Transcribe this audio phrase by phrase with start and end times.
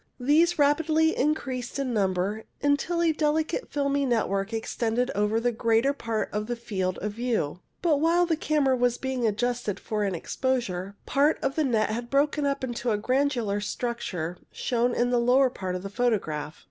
[0.19, 5.93] These rapidly increased in num ber, until a delicate filmy network extended over the greater
[5.93, 7.59] part of the field of view.
[7.83, 12.09] But while the camera was being adjusted for an exposure, part of the net had
[12.09, 16.59] broken up into the granular structure shown in the lower part of the photograph.